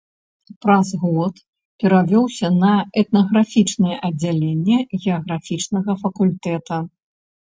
Праз 0.65 0.87
год 1.01 1.35
перавёўся 1.83 2.47
на 2.63 2.73
этнаграфічнае 3.01 3.95
аддзяленне 4.07 4.77
геаграфічнага 5.03 5.91
факультэта. 6.05 6.81